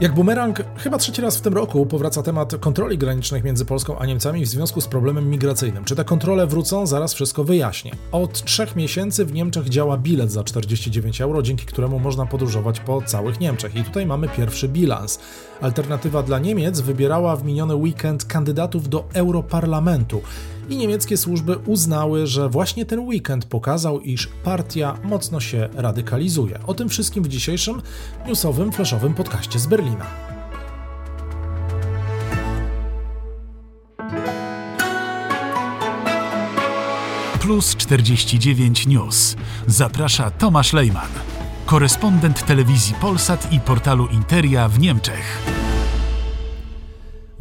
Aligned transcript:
Jak 0.00 0.14
bumerang, 0.14 0.62
chyba 0.76 0.98
trzeci 0.98 1.22
raz 1.22 1.36
w 1.36 1.40
tym 1.40 1.54
roku 1.54 1.86
powraca 1.86 2.22
temat 2.22 2.56
kontroli 2.56 2.98
granicznych 2.98 3.44
między 3.44 3.64
Polską 3.64 3.98
a 3.98 4.06
Niemcami 4.06 4.44
w 4.44 4.48
związku 4.48 4.80
z 4.80 4.88
problemem 4.88 5.30
migracyjnym. 5.30 5.84
Czy 5.84 5.96
te 5.96 6.04
kontrole 6.04 6.46
wrócą? 6.46 6.86
Zaraz 6.86 7.14
wszystko 7.14 7.44
wyjaśnię. 7.44 7.92
Od 8.12 8.44
trzech 8.44 8.76
miesięcy 8.76 9.24
w 9.24 9.32
Niemczech 9.32 9.68
działa 9.68 9.96
bilet 9.98 10.32
za 10.32 10.44
49 10.44 11.20
euro, 11.20 11.42
dzięki 11.42 11.66
któremu 11.66 11.98
można 11.98 12.26
podróżować 12.26 12.80
po 12.80 13.02
całych 13.02 13.40
Niemczech. 13.40 13.76
I 13.76 13.84
tutaj 13.84 14.06
mamy 14.06 14.28
pierwszy 14.28 14.68
bilans. 14.68 15.18
Alternatywa 15.60 16.22
dla 16.22 16.38
Niemiec 16.38 16.80
wybierała 16.80 17.36
w 17.36 17.44
miniony 17.44 17.74
weekend 17.74 18.24
kandydatów 18.24 18.88
do 18.88 19.04
Europarlamentu 19.12 20.22
i 20.68 20.76
niemieckie 20.76 21.16
służby 21.16 21.56
uznały, 21.66 22.26
że 22.26 22.48
właśnie 22.48 22.86
ten 22.86 23.00
weekend 23.00 23.44
pokazał, 23.44 24.00
iż 24.00 24.28
partia 24.44 24.98
mocno 25.04 25.40
się 25.40 25.68
radykalizuje. 25.74 26.58
O 26.66 26.74
tym 26.74 26.88
wszystkim 26.88 27.24
w 27.24 27.28
dzisiejszym 27.28 27.82
newsowym, 28.26 28.72
flashowym 28.72 29.14
podcaście 29.14 29.58
z 29.58 29.66
Berlina. 29.66 30.06
Plus 37.40 37.76
49 37.76 38.86
News. 38.86 39.36
Zaprasza 39.66 40.30
Tomasz 40.30 40.72
Lejman, 40.72 41.08
korespondent 41.66 42.46
telewizji 42.46 42.94
Polsat 43.00 43.52
i 43.52 43.60
portalu 43.60 44.06
Interia 44.06 44.68
w 44.68 44.78
Niemczech. 44.78 45.42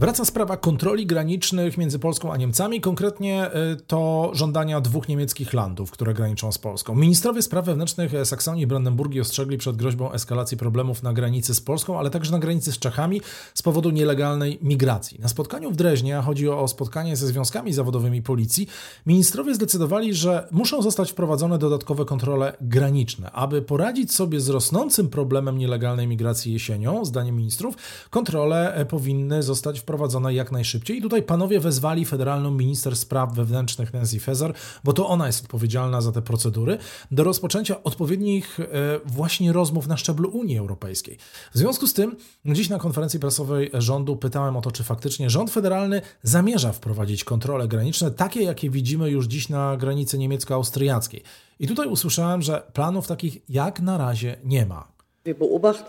Wraca 0.03 0.25
sprawa 0.25 0.57
kontroli 0.57 1.05
granicznych 1.05 1.77
między 1.77 1.99
Polską 1.99 2.33
a 2.33 2.37
Niemcami, 2.37 2.81
konkretnie 2.81 3.49
y, 3.73 3.75
to 3.87 4.31
żądania 4.33 4.81
dwóch 4.81 5.07
niemieckich 5.07 5.53
landów, 5.53 5.91
które 5.91 6.13
graniczą 6.13 6.51
z 6.51 6.57
Polską. 6.57 6.95
Ministrowie 6.95 7.41
spraw 7.41 7.65
wewnętrznych 7.65 8.11
Saksonii 8.23 8.63
i 8.63 8.67
Brandenburgii 8.67 9.21
ostrzegli 9.21 9.57
przed 9.57 9.75
groźbą 9.75 10.11
eskalacji 10.11 10.57
problemów 10.57 11.03
na 11.03 11.13
granicy 11.13 11.55
z 11.55 11.61
Polską, 11.61 11.99
ale 11.99 12.09
także 12.09 12.31
na 12.31 12.39
granicy 12.39 12.71
z 12.71 12.79
Czechami 12.79 13.21
z 13.53 13.61
powodu 13.61 13.89
nielegalnej 13.89 14.59
migracji. 14.61 15.19
Na 15.21 15.27
spotkaniu 15.27 15.71
w 15.71 15.75
Dreźnie, 15.75 16.17
a 16.17 16.21
chodzi 16.21 16.49
o 16.49 16.67
spotkanie 16.67 17.15
ze 17.15 17.27
związkami 17.27 17.73
zawodowymi 17.73 18.21
policji, 18.21 18.67
ministrowie 19.05 19.55
zdecydowali, 19.55 20.13
że 20.13 20.47
muszą 20.51 20.81
zostać 20.81 21.11
wprowadzone 21.11 21.57
dodatkowe 21.57 22.05
kontrole 22.05 22.57
graniczne. 22.61 23.31
Aby 23.31 23.61
poradzić 23.61 24.13
sobie 24.13 24.39
z 24.39 24.49
rosnącym 24.49 25.09
problemem 25.09 25.57
nielegalnej 25.57 26.07
migracji 26.07 26.53
jesienią, 26.53 27.05
zdaniem 27.05 27.35
ministrów, 27.35 27.75
kontrole 28.09 28.75
e, 28.75 28.85
powinny 28.85 29.43
zostać 29.43 29.79
wprowadzone 29.79 29.92
jak 30.31 30.51
najszybciej. 30.51 30.97
I 30.97 31.01
tutaj 31.01 31.23
panowie 31.23 31.59
wezwali 31.59 32.05
federalną 32.05 32.51
minister 32.51 32.95
spraw 32.95 33.33
wewnętrznych 33.33 33.93
Nancy 33.93 34.19
Faeser, 34.19 34.53
bo 34.83 34.93
to 34.93 35.07
ona 35.07 35.27
jest 35.27 35.43
odpowiedzialna 35.43 36.01
za 36.01 36.11
te 36.11 36.21
procedury, 36.21 36.77
do 37.11 37.23
rozpoczęcia 37.23 37.83
odpowiednich 37.83 38.59
e, 38.59 38.65
właśnie 39.05 39.53
rozmów 39.53 39.87
na 39.87 39.97
szczeblu 39.97 40.29
Unii 40.29 40.57
Europejskiej. 40.57 41.17
W 41.53 41.57
związku 41.57 41.87
z 41.87 41.93
tym, 41.93 42.15
dziś 42.45 42.69
na 42.69 42.79
konferencji 42.79 43.19
prasowej 43.19 43.71
rządu 43.73 44.15
pytałem 44.15 44.57
o 44.57 44.61
to, 44.61 44.71
czy 44.71 44.83
faktycznie 44.83 45.29
rząd 45.29 45.51
federalny 45.51 46.01
zamierza 46.23 46.71
wprowadzić 46.71 47.23
kontrole 47.23 47.67
graniczne, 47.67 48.11
takie 48.11 48.43
jakie 48.43 48.69
widzimy 48.69 49.09
już 49.09 49.25
dziś 49.25 49.49
na 49.49 49.77
granicy 49.77 50.17
niemiecko-austriackiej. 50.17 51.23
I 51.59 51.67
tutaj 51.67 51.87
usłyszałem, 51.87 52.41
że 52.41 52.63
planów 52.73 53.07
takich 53.07 53.49
jak 53.49 53.79
na 53.79 53.97
razie 53.97 54.37
nie 54.43 54.65
ma. 54.65 54.92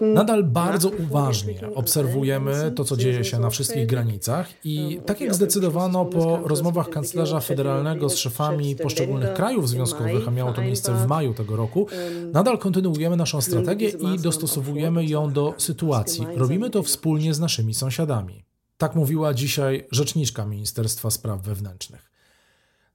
Nadal 0.01 0.45
bardzo 0.45 0.89
uważnie 0.89 1.61
obserwujemy 1.75 2.73
to, 2.77 2.85
co 2.85 2.97
dzieje 2.97 3.25
się 3.25 3.39
na 3.39 3.51
wszystkich 3.51 3.87
granicach 3.87 4.49
i 4.65 5.01
tak 5.07 5.21
jak 5.21 5.35
zdecydowano 5.35 6.05
po 6.05 6.41
rozmowach 6.45 6.91
kanclerza 6.91 7.41
federalnego 7.41 8.09
z 8.09 8.17
szefami 8.17 8.77
poszczególnych 8.77 9.35
krajów 9.35 9.69
związkowych, 9.69 10.29
a 10.29 10.31
miało 10.31 10.53
to 10.53 10.63
miejsce 10.63 10.95
w 10.95 11.07
maju 11.07 11.35
tego 11.35 11.57
roku, 11.57 11.87
nadal 12.33 12.59
kontynuujemy 12.59 13.17
naszą 13.17 13.41
strategię 13.41 13.89
i 13.89 14.19
dostosowujemy 14.19 15.07
ją 15.07 15.33
do 15.33 15.55
sytuacji. 15.59 16.27
Robimy 16.37 16.71
to 16.71 16.83
wspólnie 16.83 17.35
z 17.35 17.41
naszymi 17.41 17.75
sąsiadami. 17.75 18.45
Tak 18.79 18.95
mówiła 18.95 19.35
dzisiaj 19.35 19.87
rzeczniczka 19.91 20.47
Ministerstwa 20.47 21.11
Spraw 21.11 21.43
Wewnętrznych. 21.43 22.14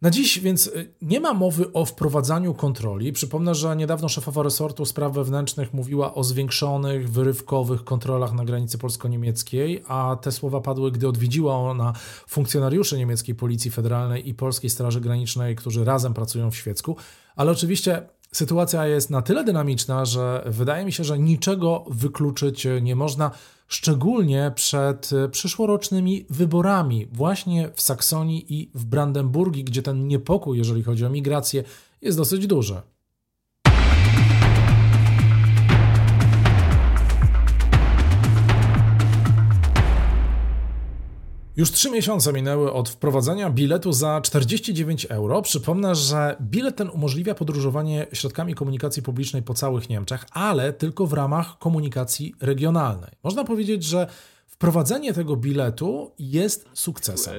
Na 0.01 0.09
dziś 0.09 0.39
więc 0.39 0.67
y, 0.67 0.93
nie 1.01 1.19
ma 1.19 1.33
mowy 1.33 1.73
o 1.73 1.85
wprowadzaniu 1.85 2.53
kontroli. 2.53 3.13
Przypomnę, 3.13 3.55
że 3.55 3.75
niedawno 3.75 4.09
szefowa 4.09 4.43
resortu 4.43 4.85
spraw 4.85 5.13
wewnętrznych 5.13 5.73
mówiła 5.73 6.13
o 6.13 6.23
zwiększonych, 6.23 7.11
wyrywkowych 7.11 7.83
kontrolach 7.83 8.33
na 8.33 8.45
granicy 8.45 8.77
polsko-niemieckiej, 8.77 9.83
a 9.87 10.17
te 10.21 10.31
słowa 10.31 10.61
padły, 10.61 10.91
gdy 10.91 11.07
odwiedziła 11.07 11.57
ona 11.57 11.93
funkcjonariuszy 12.27 12.97
niemieckiej 12.97 13.35
Policji 13.35 13.71
Federalnej 13.71 14.29
i 14.29 14.33
Polskiej 14.33 14.69
Straży 14.69 15.01
Granicznej, 15.01 15.55
którzy 15.55 15.85
razem 15.85 16.13
pracują 16.13 16.51
w 16.51 16.55
Świecku. 16.55 16.95
Ale 17.35 17.51
oczywiście 17.51 18.09
sytuacja 18.31 18.87
jest 18.87 19.09
na 19.09 19.21
tyle 19.21 19.43
dynamiczna, 19.43 20.05
że 20.05 20.43
wydaje 20.45 20.85
mi 20.85 20.91
się, 20.91 21.03
że 21.03 21.19
niczego 21.19 21.85
wykluczyć 21.89 22.67
nie 22.81 22.95
można 22.95 23.31
szczególnie 23.67 24.51
przed 24.55 25.09
przyszłorocznymi 25.31 26.25
wyborami 26.29 27.07
właśnie 27.11 27.69
w 27.75 27.81
Saksonii 27.81 28.53
i 28.53 28.71
w 28.73 28.85
Brandenburgii, 28.85 29.63
gdzie 29.63 29.81
ten 29.81 30.07
niepokój, 30.07 30.57
jeżeli 30.57 30.83
chodzi 30.83 31.05
o 31.05 31.09
migrację, 31.09 31.63
jest 32.01 32.17
dosyć 32.17 32.47
duży. 32.47 32.81
Już 41.59 41.71
trzy 41.71 41.91
miesiące 41.91 42.33
minęły 42.33 42.73
od 42.73 42.89
wprowadzenia 42.89 43.49
biletu 43.49 43.93
za 43.93 44.21
49 44.21 45.05
euro. 45.05 45.41
Przypomnę, 45.41 45.95
że 45.95 46.35
bilet 46.41 46.75
ten 46.75 46.89
umożliwia 46.89 47.35
podróżowanie 47.35 48.07
środkami 48.13 48.53
komunikacji 48.55 49.03
publicznej 49.03 49.43
po 49.43 49.53
całych 49.53 49.89
Niemczech, 49.89 50.25
ale 50.31 50.73
tylko 50.73 51.07
w 51.07 51.13
ramach 51.13 51.57
komunikacji 51.57 52.33
regionalnej. 52.41 53.11
Można 53.23 53.43
powiedzieć, 53.43 53.83
że 53.83 54.07
wprowadzenie 54.47 55.13
tego 55.13 55.35
biletu 55.35 56.11
jest 56.19 56.69
sukcesem. 56.73 57.35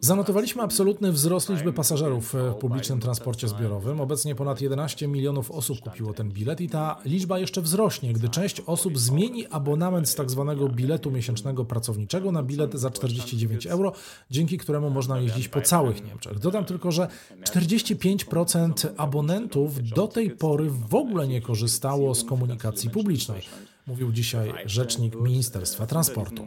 Zanotowaliśmy 0.00 0.62
absolutny 0.62 1.12
wzrost 1.12 1.48
liczby 1.48 1.72
pasażerów 1.72 2.34
w 2.34 2.54
publicznym 2.54 3.00
transporcie 3.00 3.48
zbiorowym. 3.48 4.00
Obecnie 4.00 4.34
ponad 4.34 4.60
11 4.60 5.08
milionów 5.08 5.50
osób 5.50 5.80
kupiło 5.80 6.12
ten 6.12 6.30
bilet 6.30 6.60
i 6.60 6.68
ta 6.68 6.96
liczba 7.04 7.38
jeszcze 7.38 7.62
wzrośnie, 7.62 8.12
gdy 8.12 8.28
część 8.28 8.60
osób 8.60 8.98
zmieni 8.98 9.46
abonament 9.46 10.08
z. 10.08 10.14
Tak 10.14 10.26
biletu 10.74 11.10
miesięcznego 11.10 11.64
pracowniczego 11.64 12.32
na 12.32 12.42
bilet 12.42 12.74
za 12.74 12.90
49 12.90 13.66
euro, 13.66 13.92
dzięki 14.30 14.58
któremu 14.58 14.90
można 14.90 15.18
jeździć 15.18 15.48
po 15.48 15.60
całych 15.60 16.04
Niemczech. 16.04 16.38
Dodam 16.38 16.64
tylko, 16.64 16.92
że 16.92 17.08
45% 17.42 18.88
abonentów 18.96 19.88
do 19.88 20.06
tej 20.06 20.30
pory 20.30 20.70
w 20.70 20.94
ogóle 20.94 21.28
nie 21.28 21.40
korzystało 21.40 22.14
z 22.14 22.24
komunikacji 22.24 22.90
publicznej, 22.90 23.42
mówił 23.86 24.12
dzisiaj 24.12 24.52
rzecznik 24.66 25.20
Ministerstwa 25.20 25.86
Transportu. 25.86 26.46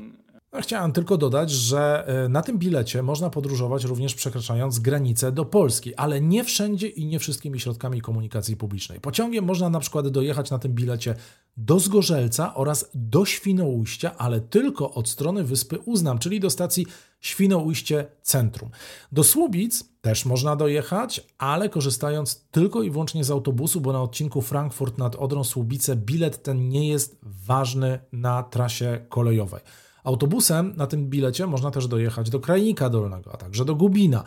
Chciałem 0.62 0.92
tylko 0.92 1.18
dodać, 1.18 1.52
że 1.52 2.08
e, 2.08 2.30
na 2.30 2.42
tym 2.42 2.58
bilecie 2.58 3.04
można 3.04 3.30
podróżować 3.30 3.84
również 3.84 4.16
przekraczając 4.16 4.80
granicę 4.80 5.32
do 5.32 5.46
Polski, 5.46 5.96
ale 5.96 6.22
nie 6.22 6.44
wszędzie 6.44 6.88
i 6.88 7.06
nie 7.06 7.20
wszystkimi 7.20 7.60
środkami 7.60 8.02
komunikacji 8.02 8.58
publicznej. 8.58 9.00
Pociągiem 9.00 9.46
można 9.46 9.70
na 9.70 9.80
przykład 9.80 10.08
dojechać 10.08 10.52
na 10.52 10.60
tym 10.60 10.74
bilecie 10.74 11.16
do 11.58 11.80
Zgorzelca 11.80 12.56
oraz 12.56 12.90
do 12.94 13.26
Świnoujścia, 13.26 14.18
ale 14.18 14.42
tylko 14.42 14.94
od 14.94 15.10
strony 15.10 15.44
wyspy 15.44 15.80
Uznam, 15.80 16.20
czyli 16.20 16.40
do 16.40 16.50
stacji 16.50 16.86
Świnoujście 17.20 18.06
Centrum. 18.22 18.70
Do 19.12 19.24
Słubic 19.24 19.84
też 20.02 20.26
można 20.26 20.56
dojechać, 20.56 21.22
ale 21.38 21.70
korzystając 21.70 22.48
tylko 22.52 22.84
i 22.84 22.92
wyłącznie 22.92 23.24
z 23.24 23.32
autobusu, 23.32 23.82
bo 23.82 23.94
na 23.94 24.02
odcinku 24.02 24.42
Frankfurt 24.42 24.98
nad 24.98 25.16
Odrą 25.16 25.44
Słubice 25.44 25.96
bilet 25.96 26.44
ten 26.44 26.70
nie 26.70 26.90
jest 26.90 27.18
ważny 27.24 28.00
na 28.12 28.44
trasie 28.44 29.06
kolejowej. 29.10 29.62
Autobusem 30.08 30.74
na 30.78 30.88
tym 30.88 31.10
bilecie 31.10 31.48
można 31.48 31.72
też 31.72 31.88
dojechać 31.88 32.30
do 32.30 32.40
Krajnika 32.40 32.90
Dolnego, 32.90 33.34
a 33.34 33.38
także 33.38 33.66
do 33.66 33.76
Gubina. 33.76 34.24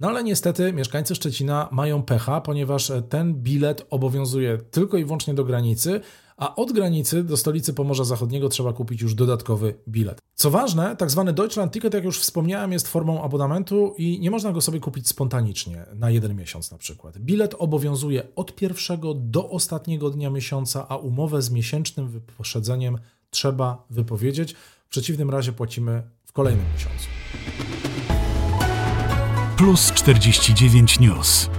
No 0.00 0.08
ale 0.08 0.24
niestety 0.24 0.72
mieszkańcy 0.72 1.14
Szczecina 1.14 1.68
mają 1.72 2.02
pecha, 2.02 2.40
ponieważ 2.40 2.92
ten 3.08 3.34
bilet 3.34 3.86
obowiązuje 3.90 4.58
tylko 4.58 4.96
i 4.96 5.04
wyłącznie 5.04 5.34
do 5.34 5.44
granicy, 5.44 6.00
a 6.36 6.54
od 6.54 6.72
granicy 6.72 7.24
do 7.24 7.36
stolicy 7.36 7.74
Pomorza 7.74 8.04
Zachodniego 8.04 8.48
trzeba 8.48 8.72
kupić 8.72 9.02
już 9.02 9.14
dodatkowy 9.14 9.74
bilet. 9.88 10.20
Co 10.34 10.50
ważne, 10.50 10.96
tak 10.96 11.10
zwany 11.10 11.32
Deutschland 11.32 11.72
Ticket, 11.72 11.94
jak 11.94 12.04
już 12.04 12.20
wspomniałem, 12.20 12.72
jest 12.72 12.88
formą 12.88 13.22
abonamentu 13.22 13.94
i 13.98 14.20
nie 14.20 14.30
można 14.30 14.52
go 14.52 14.60
sobie 14.60 14.80
kupić 14.80 15.08
spontanicznie, 15.08 15.86
na 15.94 16.10
jeden 16.10 16.36
miesiąc 16.36 16.70
na 16.70 16.78
przykład. 16.78 17.18
Bilet 17.18 17.54
obowiązuje 17.58 18.22
od 18.36 18.54
pierwszego 18.54 19.14
do 19.14 19.50
ostatniego 19.50 20.10
dnia 20.10 20.30
miesiąca, 20.30 20.86
a 20.88 20.96
umowę 20.96 21.42
z 21.42 21.50
miesięcznym 21.50 22.08
wyprzedzeniem 22.08 22.98
trzeba 23.30 23.84
wypowiedzieć. 23.90 24.54
W 24.88 24.90
przeciwnym 24.90 25.30
razie 25.30 25.52
płacimy 25.52 26.02
w 26.24 26.32
kolejnym 26.32 26.64
miesiącu. 26.74 27.06
Plus 29.56 29.92
49 29.92 31.00
News. 31.00 31.50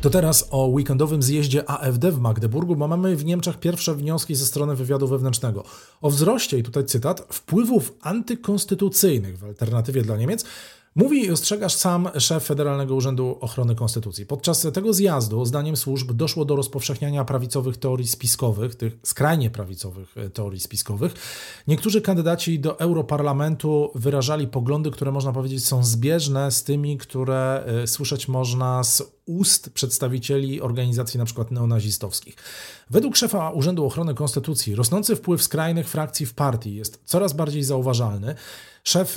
To 0.00 0.10
teraz 0.10 0.48
o 0.50 0.66
weekendowym 0.66 1.22
zjeździe 1.22 1.70
AfD 1.70 2.12
w 2.12 2.18
Magdeburgu, 2.18 2.76
bo 2.76 2.88
mamy 2.88 3.16
w 3.16 3.24
Niemczech 3.24 3.58
pierwsze 3.58 3.94
wnioski 3.94 4.34
ze 4.34 4.46
strony 4.46 4.76
wywiadu 4.76 5.08
wewnętrznego 5.08 5.64
o 6.00 6.10
wzroście, 6.10 6.58
i 6.58 6.62
tutaj 6.62 6.84
cytat, 6.84 7.26
wpływów 7.30 7.92
antykonstytucyjnych 8.00 9.38
w 9.38 9.44
alternatywie 9.44 10.02
dla 10.02 10.16
Niemiec 10.16 10.44
Mówi 10.94 11.24
i 11.24 11.30
ostrzegasz 11.30 11.74
sam 11.74 12.08
szef 12.18 12.44
Federalnego 12.44 12.94
Urzędu 12.94 13.38
Ochrony 13.40 13.74
Konstytucji. 13.74 14.26
Podczas 14.26 14.66
tego 14.74 14.92
zjazdu, 14.92 15.44
zdaniem 15.44 15.76
służb, 15.76 16.12
doszło 16.12 16.44
do 16.44 16.56
rozpowszechniania 16.56 17.24
prawicowych 17.24 17.76
teorii 17.76 18.08
spiskowych, 18.08 18.74
tych 18.74 18.98
skrajnie 19.02 19.50
prawicowych 19.50 20.16
e, 20.16 20.30
teorii 20.30 20.60
spiskowych. 20.60 21.14
Niektórzy 21.68 22.00
kandydaci 22.00 22.60
do 22.60 22.80
Europarlamentu 22.80 23.90
wyrażali 23.94 24.46
poglądy, 24.46 24.90
które 24.90 25.12
można 25.12 25.32
powiedzieć 25.32 25.64
są 25.64 25.84
zbieżne 25.84 26.50
z 26.50 26.64
tymi, 26.64 26.98
które 26.98 27.64
e, 27.66 27.86
słyszeć 27.86 28.28
można 28.28 28.84
z 28.84 29.02
ust 29.38 29.70
przedstawicieli 29.70 30.60
organizacji 30.60 31.18
np. 31.18 31.44
neonazistowskich. 31.50 32.36
Według 32.90 33.16
szefa 33.16 33.50
Urzędu 33.50 33.86
Ochrony 33.86 34.14
Konstytucji 34.14 34.74
rosnący 34.74 35.16
wpływ 35.16 35.42
skrajnych 35.42 35.88
frakcji 35.88 36.26
w 36.26 36.34
partii 36.34 36.74
jest 36.74 37.00
coraz 37.04 37.32
bardziej 37.32 37.62
zauważalny. 37.62 38.34
Szef 38.84 39.16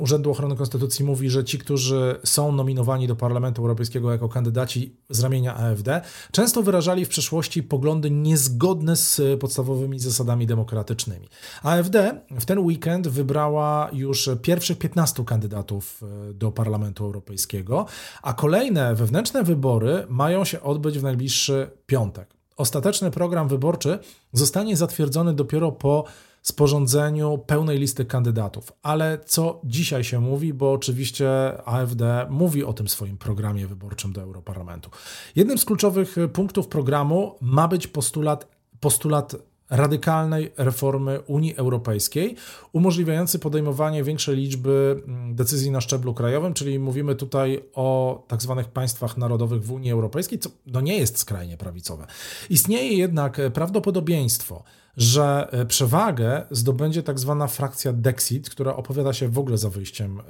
Urzędu 0.00 0.30
Ochrony 0.30 0.56
Konstytucji 0.56 1.04
mówi, 1.04 1.30
że 1.30 1.44
ci, 1.44 1.58
którzy 1.58 2.20
są 2.24 2.52
nominowani 2.52 3.06
do 3.06 3.16
Parlamentu 3.16 3.62
Europejskiego 3.62 4.12
jako 4.12 4.28
kandydaci 4.28 4.96
z 5.10 5.20
ramienia 5.20 5.56
AfD, 5.56 6.00
często 6.32 6.62
wyrażali 6.62 7.04
w 7.04 7.08
przeszłości 7.08 7.62
poglądy 7.62 8.10
niezgodne 8.10 8.96
z 8.96 9.20
podstawowymi 9.40 9.98
zasadami 9.98 10.46
demokratycznymi. 10.46 11.28
AfD 11.62 12.20
w 12.30 12.44
ten 12.44 12.58
weekend 12.58 13.08
wybrała 13.08 13.90
już 13.92 14.30
pierwszych 14.42 14.78
15 14.78 15.24
kandydatów 15.24 16.02
e, 16.30 16.34
do 16.34 16.52
Parlamentu 16.52 17.04
Europejskiego, 17.04 17.86
a 18.22 18.32
kolejne 18.32 18.94
wewnętrzne 18.94 19.11
wybory 19.44 20.06
mają 20.08 20.44
się 20.44 20.60
odbyć 20.60 20.98
w 20.98 21.02
najbliższy 21.02 21.70
piątek. 21.86 22.34
Ostateczny 22.56 23.10
program 23.10 23.48
wyborczy 23.48 23.98
zostanie 24.32 24.76
zatwierdzony 24.76 25.34
dopiero 25.34 25.72
po 25.72 26.04
sporządzeniu 26.42 27.38
pełnej 27.38 27.78
listy 27.78 28.04
kandydatów. 28.04 28.72
Ale 28.82 29.18
co 29.26 29.60
dzisiaj 29.64 30.04
się 30.04 30.20
mówi, 30.20 30.54
bo 30.54 30.72
oczywiście 30.72 31.28
AfD 31.64 32.26
mówi 32.30 32.64
o 32.64 32.72
tym 32.72 32.88
swoim 32.88 33.18
programie 33.18 33.66
wyborczym 33.66 34.12
do 34.12 34.22
Europarlamentu. 34.22 34.90
Jednym 35.36 35.58
z 35.58 35.64
kluczowych 35.64 36.16
punktów 36.32 36.68
programu 36.68 37.36
ma 37.40 37.68
być 37.68 37.86
postulat, 37.86 38.48
postulat 38.80 39.36
radykalnej 39.72 40.52
reformy 40.56 41.20
Unii 41.20 41.56
Europejskiej, 41.56 42.36
umożliwiający 42.72 43.38
podejmowanie 43.38 44.04
większej 44.04 44.36
liczby 44.36 45.02
mm, 45.06 45.34
decyzji 45.34 45.70
na 45.70 45.80
szczeblu 45.80 46.14
krajowym, 46.14 46.54
czyli 46.54 46.78
mówimy 46.78 47.14
tutaj 47.14 47.64
o 47.74 48.22
tak 48.28 48.42
zwanych 48.42 48.68
państwach 48.68 49.16
narodowych 49.16 49.64
w 49.64 49.72
Unii 49.72 49.92
Europejskiej, 49.92 50.38
co 50.38 50.50
no 50.66 50.80
nie 50.80 50.98
jest 50.98 51.18
skrajnie 51.18 51.56
prawicowe. 51.56 52.06
Istnieje 52.50 52.96
jednak 52.96 53.40
prawdopodobieństwo, 53.54 54.64
że 54.96 55.48
e, 55.52 55.66
przewagę 55.66 56.46
zdobędzie 56.50 57.02
tak 57.02 57.18
zwana 57.18 57.46
frakcja 57.46 57.92
Dexit, 57.92 58.50
która 58.50 58.76
opowiada 58.76 59.12
się 59.12 59.28
w 59.28 59.38
ogóle 59.38 59.58
za 59.58 59.70
wyjściem 59.70 60.20
e, 60.20 60.22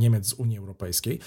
Niemiec 0.00 0.26
z 0.26 0.32
Unii 0.32 0.58
Europejskiej. 0.58 1.20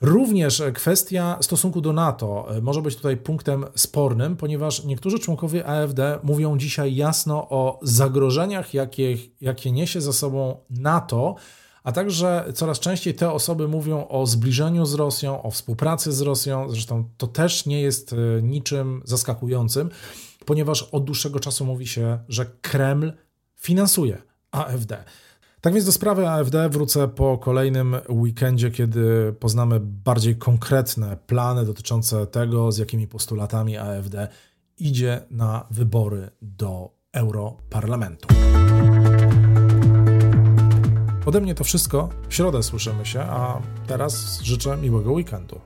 Również 0.00 0.62
kwestia 0.74 1.38
stosunku 1.40 1.80
do 1.80 1.92
NATO 1.92 2.56
e, 2.56 2.60
może 2.60 2.82
być 2.82 2.96
tutaj 2.96 3.16
punktem 3.16 3.64
spornym, 3.74 4.36
ponieważ 4.36 4.84
niektórzy 4.84 5.18
członkowie 5.18 5.66
AfD 5.66 6.18
mówią 6.22 6.58
dzisiaj 6.58 6.94
jasno 6.94 7.48
o 7.48 7.80
zagrożeniach, 7.82 8.74
jakie, 8.74 9.16
jakie 9.40 9.72
niesie 9.72 10.00
za 10.00 10.12
sobą 10.12 10.56
NATO, 10.70 11.34
a 11.84 11.92
także 11.92 12.44
coraz 12.54 12.80
częściej 12.80 13.14
te 13.14 13.32
osoby 13.32 13.68
mówią 13.68 14.08
o 14.08 14.26
zbliżeniu 14.26 14.86
z 14.86 14.94
Rosją, 14.94 15.42
o 15.42 15.50
współpracy 15.50 16.12
z 16.12 16.20
Rosją. 16.20 16.70
Zresztą 16.70 17.08
to 17.16 17.26
też 17.26 17.66
nie 17.66 17.80
jest 17.80 18.14
niczym 18.42 19.02
zaskakującym 19.04 19.90
ponieważ 20.46 20.82
od 20.82 21.04
dłuższego 21.04 21.40
czasu 21.40 21.64
mówi 21.64 21.86
się, 21.86 22.18
że 22.28 22.46
Kreml 22.46 23.12
finansuje 23.56 24.22
AfD. 24.50 25.04
Tak 25.66 25.74
więc 25.74 25.86
do 25.86 25.92
sprawy 25.92 26.28
AfD 26.28 26.68
wrócę 26.68 27.08
po 27.08 27.38
kolejnym 27.38 27.96
weekendzie, 28.08 28.70
kiedy 28.70 29.32
poznamy 29.40 29.80
bardziej 29.80 30.36
konkretne 30.36 31.16
plany 31.26 31.64
dotyczące 31.64 32.26
tego, 32.26 32.72
z 32.72 32.78
jakimi 32.78 33.08
postulatami 33.08 33.76
AfD 33.76 34.28
idzie 34.78 35.20
na 35.30 35.66
wybory 35.70 36.30
do 36.42 36.90
Europarlamentu. 37.12 38.28
Ode 41.26 41.40
mnie 41.40 41.54
to 41.54 41.64
wszystko. 41.64 42.08
W 42.28 42.34
środę 42.34 42.62
słyszymy 42.62 43.06
się, 43.06 43.20
a 43.20 43.62
teraz 43.86 44.40
życzę 44.42 44.76
miłego 44.76 45.12
weekendu. 45.12 45.60